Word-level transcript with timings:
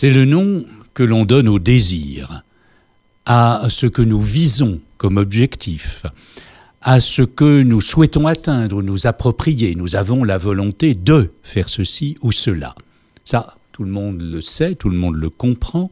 C'est 0.00 0.12
le 0.12 0.26
nom 0.26 0.64
que 0.94 1.02
l'on 1.02 1.24
donne 1.24 1.48
au 1.48 1.58
désir, 1.58 2.44
à 3.26 3.64
ce 3.68 3.86
que 3.86 4.00
nous 4.00 4.22
visons 4.22 4.78
comme 4.96 5.16
objectif, 5.16 6.06
à 6.80 7.00
ce 7.00 7.22
que 7.22 7.62
nous 7.64 7.80
souhaitons 7.80 8.28
atteindre, 8.28 8.80
nous 8.80 9.08
approprier. 9.08 9.74
Nous 9.74 9.96
avons 9.96 10.22
la 10.22 10.38
volonté 10.38 10.94
de 10.94 11.32
faire 11.42 11.68
ceci 11.68 12.16
ou 12.22 12.30
cela. 12.30 12.76
Ça, 13.24 13.56
tout 13.72 13.82
le 13.82 13.90
monde 13.90 14.22
le 14.22 14.40
sait, 14.40 14.76
tout 14.76 14.88
le 14.88 14.96
monde 14.96 15.16
le 15.16 15.30
comprend. 15.30 15.90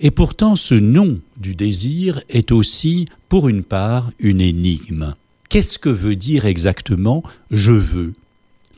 Et 0.00 0.10
pourtant, 0.10 0.56
ce 0.56 0.74
nom 0.74 1.20
du 1.36 1.54
désir 1.54 2.20
est 2.28 2.50
aussi, 2.50 3.06
pour 3.28 3.48
une 3.48 3.62
part, 3.62 4.10
une 4.18 4.40
énigme. 4.40 5.14
Qu'est-ce 5.48 5.78
que 5.78 5.90
veut 5.90 6.16
dire 6.16 6.44
exactement 6.44 7.22
je 7.52 7.70
veux, 7.70 8.14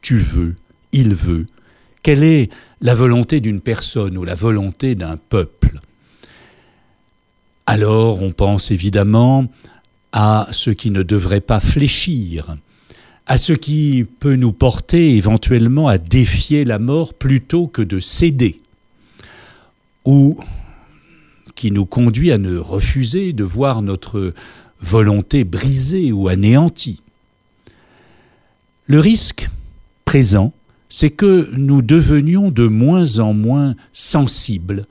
tu 0.02 0.18
veux, 0.18 0.54
il 0.92 1.14
veut 1.14 1.46
Quelle 2.02 2.24
est 2.24 2.50
la 2.80 2.94
volonté 2.94 3.40
d'une 3.40 3.60
personne 3.60 4.16
ou 4.16 4.24
la 4.24 4.34
volonté 4.34 4.94
d'un 4.94 5.16
peuple? 5.16 5.80
Alors 7.66 8.22
on 8.22 8.32
pense 8.32 8.70
évidemment 8.70 9.46
à 10.12 10.48
ce 10.50 10.70
qui 10.70 10.90
ne 10.90 11.02
devrait 11.02 11.40
pas 11.40 11.60
fléchir, 11.60 12.56
à 13.26 13.36
ce 13.36 13.52
qui 13.52 14.06
peut 14.18 14.34
nous 14.34 14.52
porter 14.52 15.16
éventuellement 15.16 15.88
à 15.88 15.98
défier 15.98 16.64
la 16.64 16.78
mort 16.78 17.14
plutôt 17.14 17.68
que 17.68 17.82
de 17.82 18.00
céder, 18.00 18.60
ou 20.04 20.38
qui 21.54 21.70
nous 21.70 21.86
conduit 21.86 22.32
à 22.32 22.38
ne 22.38 22.56
refuser 22.56 23.32
de 23.32 23.44
voir 23.44 23.82
notre 23.82 24.32
volonté 24.80 25.44
brisée 25.44 26.10
ou 26.10 26.28
anéantie. 26.28 27.02
Le 28.86 28.98
risque 28.98 29.50
présent, 30.04 30.52
c'est 30.90 31.10
que 31.10 31.48
nous 31.56 31.80
devenions 31.80 32.50
de 32.50 32.66
moins 32.66 33.18
en 33.18 33.32
moins 33.32 33.74
sensibles 33.94 34.86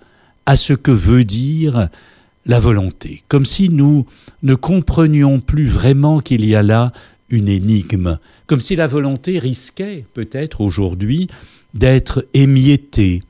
à 0.47 0.55
ce 0.55 0.73
que 0.73 0.91
veut 0.91 1.25
dire 1.25 1.89
la 2.45 2.59
volonté, 2.59 3.21
comme 3.27 3.45
si 3.45 3.69
nous 3.69 4.07
ne 4.41 4.55
comprenions 4.55 5.39
plus 5.39 5.67
vraiment 5.67 6.21
qu'il 6.21 6.45
y 6.45 6.55
a 6.55 6.63
là 6.63 6.93
une 7.29 7.49
énigme, 7.49 8.17
comme 8.47 8.61
si 8.61 8.75
la 8.75 8.87
volonté 8.87 9.37
risquait 9.37 10.05
peut-être 10.13 10.61
aujourd'hui 10.61 11.27
d'être 11.75 12.25
émiettée, 12.33 13.21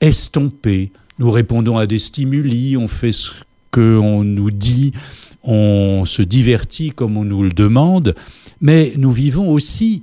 estompée. 0.00 0.90
Nous 1.20 1.30
répondons 1.30 1.76
à 1.76 1.86
des 1.86 2.00
stimuli, 2.00 2.76
on 2.76 2.88
fait 2.88 3.12
ce 3.12 3.30
qu'on 3.70 4.24
nous 4.24 4.50
dit, 4.50 4.92
on 5.44 6.04
se 6.06 6.22
divertit 6.22 6.90
comme 6.90 7.16
on 7.16 7.24
nous 7.24 7.42
le 7.42 7.50
demande, 7.50 8.16
mais 8.60 8.94
nous 8.96 9.12
vivons 9.12 9.50
aussi 9.50 10.02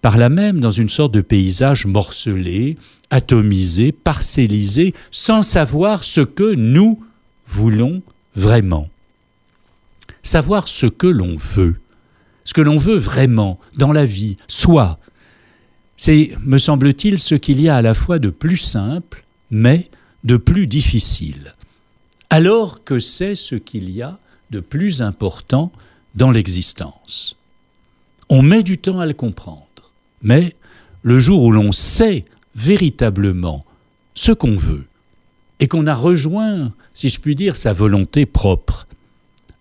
par 0.00 0.16
là 0.16 0.28
même 0.28 0.60
dans 0.60 0.70
une 0.70 0.88
sorte 0.88 1.12
de 1.12 1.20
paysage 1.20 1.86
morcelé, 1.86 2.76
atomisé, 3.10 3.92
parcellisé, 3.92 4.94
sans 5.10 5.42
savoir 5.42 6.04
ce 6.04 6.20
que 6.20 6.54
nous 6.54 7.02
voulons 7.46 8.02
vraiment. 8.36 8.88
Savoir 10.22 10.68
ce 10.68 10.86
que 10.86 11.06
l'on 11.06 11.36
veut, 11.36 11.80
ce 12.44 12.52
que 12.52 12.60
l'on 12.60 12.76
veut 12.76 12.96
vraiment 12.96 13.58
dans 13.76 13.92
la 13.92 14.04
vie, 14.04 14.36
soit, 14.46 14.98
c'est, 15.96 16.32
me 16.40 16.58
semble-t-il, 16.58 17.18
ce 17.18 17.34
qu'il 17.34 17.60
y 17.60 17.68
a 17.68 17.76
à 17.76 17.82
la 17.82 17.94
fois 17.94 18.18
de 18.18 18.30
plus 18.30 18.58
simple, 18.58 19.24
mais 19.50 19.90
de 20.24 20.36
plus 20.36 20.66
difficile, 20.66 21.54
alors 22.30 22.84
que 22.84 22.98
c'est 22.98 23.34
ce 23.34 23.54
qu'il 23.54 23.90
y 23.90 24.02
a 24.02 24.18
de 24.50 24.60
plus 24.60 25.02
important 25.02 25.72
dans 26.14 26.30
l'existence. 26.30 27.36
On 28.28 28.42
met 28.42 28.62
du 28.62 28.78
temps 28.78 29.00
à 29.00 29.06
le 29.06 29.14
comprendre, 29.14 29.67
mais 30.22 30.54
le 31.02 31.18
jour 31.18 31.42
où 31.42 31.52
l'on 31.52 31.72
sait 31.72 32.24
véritablement 32.54 33.64
ce 34.14 34.32
qu'on 34.32 34.56
veut, 34.56 34.86
et 35.60 35.68
qu'on 35.68 35.86
a 35.86 35.94
rejoint, 35.94 36.72
si 36.94 37.08
je 37.08 37.20
puis 37.20 37.34
dire, 37.34 37.56
sa 37.56 37.72
volonté 37.72 38.26
propre, 38.26 38.86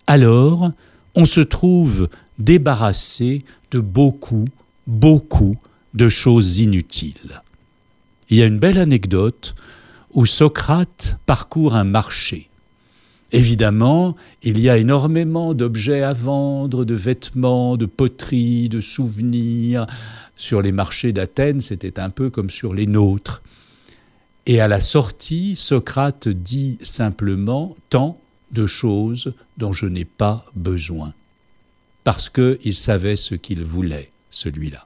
alors 0.05 0.71
on 1.15 1.25
se 1.25 1.41
trouve 1.41 2.09
débarrassé 2.37 3.43
de 3.71 3.79
beaucoup, 3.79 4.45
beaucoup 4.85 5.57
de 5.93 6.09
choses 6.09 6.59
inutiles. 6.59 7.41
Il 8.29 8.37
y 8.37 8.41
a 8.41 8.45
une 8.45 8.59
belle 8.59 8.77
anecdote 8.77 9.55
où 10.13 10.25
Socrate 10.25 11.19
parcourt 11.25 11.75
un 11.75 11.83
marché. 11.83 12.49
Évidemment, 13.31 14.15
il 14.41 14.59
y 14.59 14.69
a 14.69 14.77
énormément 14.77 15.53
d'objets 15.53 16.03
à 16.03 16.13
vendre, 16.13 16.85
de 16.85 16.93
vêtements, 16.93 17.75
de 17.75 17.85
poteries, 17.85 18.69
de 18.69 18.79
souvenirs. 18.79 19.85
Sur 20.37 20.61
les 20.61 20.71
marchés 20.71 21.11
d'Athènes, 21.11 21.61
c'était 21.61 21.99
un 21.99 22.11
peu 22.11 22.29
comme 22.29 22.51
sur 22.51 22.73
les 22.75 22.85
nôtres. 22.85 23.41
Et 24.45 24.61
à 24.61 24.67
la 24.67 24.79
sortie, 24.79 25.55
Socrate 25.55 26.29
dit 26.29 26.77
simplement 26.83 27.75
tant 27.89 28.19
de 28.51 28.65
choses 28.65 29.33
dont 29.57 29.73
je 29.73 29.87
n'ai 29.87 30.05
pas 30.05 30.45
besoin, 30.55 31.13
parce 32.03 32.29
qu'il 32.29 32.75
savait 32.75 33.17
ce 33.17 33.35
qu'il 33.35 33.63
voulait, 33.63 34.11
celui-là. 34.29 34.85